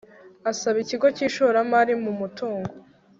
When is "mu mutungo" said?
2.03-2.71